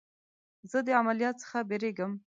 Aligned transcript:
زه 0.71 0.79
د 0.87 0.89
عملیات 1.01 1.35
څخه 1.43 1.57
بیریږم. 1.69 2.11